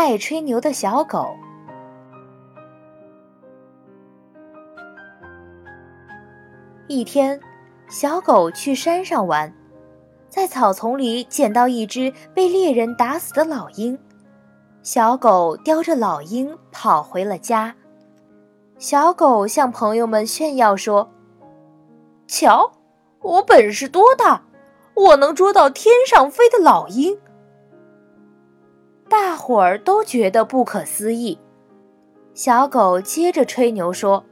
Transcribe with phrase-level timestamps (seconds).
[0.00, 1.36] 爱吹牛的小狗。
[6.86, 7.40] 一天，
[7.88, 9.52] 小狗去山上玩，
[10.28, 13.98] 在草丛里捡到一只被猎人打死的老鹰。
[14.84, 17.74] 小狗叼着老鹰跑回了家。
[18.78, 21.10] 小狗向朋友们炫耀说
[22.28, 22.70] ：“瞧，
[23.20, 24.44] 我本事多大！
[24.94, 27.18] 我能捉到天上飞的老鹰。”
[29.08, 31.38] 大伙儿都觉得不可思议。
[32.34, 34.24] 小狗接着吹牛说：“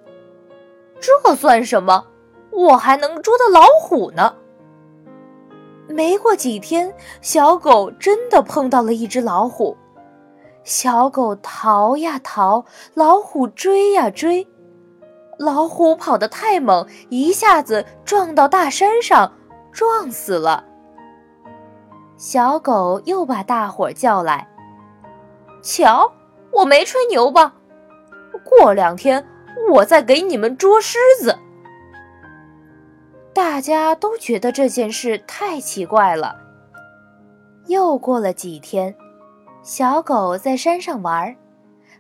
[1.00, 2.06] 这算什么？
[2.50, 4.34] 我还能捉到老虎呢！”
[5.88, 9.76] 没过几天，小狗真的碰到了一只老虎。
[10.62, 14.46] 小狗逃呀逃，老虎追呀追，
[15.38, 19.32] 老虎跑得太猛，一下子撞到大山上，
[19.72, 20.64] 撞死了。
[22.16, 24.48] 小狗又把大伙儿叫来。
[25.66, 26.12] 瞧，
[26.52, 27.52] 我没吹牛吧？
[28.44, 29.26] 过两天
[29.72, 31.36] 我再给你们捉狮子。
[33.34, 36.36] 大家都觉得这件事太奇怪了。
[37.66, 38.94] 又过了几天，
[39.64, 41.36] 小狗在山上玩，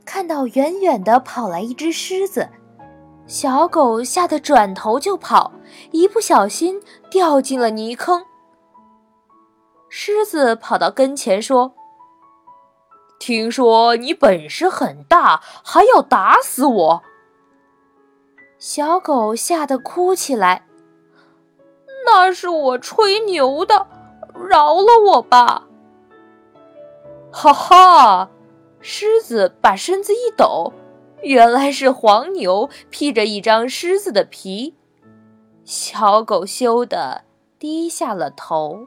[0.04, 2.48] 看到远远的跑来一只狮子，
[3.26, 5.50] 小狗吓得转头就跑，
[5.90, 8.24] 一不小心掉进了泥坑。
[9.88, 11.74] 狮子跑到跟前说。
[13.26, 17.02] 听说你本事很大，还要打死我！
[18.56, 20.64] 小狗吓得哭起来。
[22.06, 23.88] 那是我吹牛的，
[24.48, 25.64] 饶了我吧！
[27.32, 28.30] 哈哈，
[28.78, 30.72] 狮子把身子一抖，
[31.22, 34.76] 原来是黄牛披着一张狮子的皮。
[35.64, 37.24] 小狗羞得
[37.58, 38.86] 低下了头。